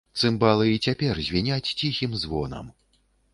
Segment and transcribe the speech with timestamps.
[0.19, 2.73] Цымбалы і цяпер звіняць ціхім звонам.